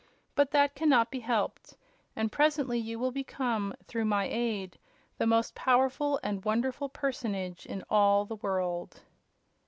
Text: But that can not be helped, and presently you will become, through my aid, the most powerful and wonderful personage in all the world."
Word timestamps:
But 0.33 0.49
that 0.49 0.73
can 0.73 0.89
not 0.89 1.11
be 1.11 1.19
helped, 1.19 1.77
and 2.15 2.31
presently 2.31 2.79
you 2.79 2.97
will 2.97 3.11
become, 3.11 3.75
through 3.85 4.05
my 4.05 4.25
aid, 4.27 4.79
the 5.19 5.27
most 5.27 5.53
powerful 5.53 6.19
and 6.23 6.43
wonderful 6.43 6.89
personage 6.89 7.67
in 7.67 7.83
all 7.87 8.25
the 8.25 8.37
world." 8.37 9.03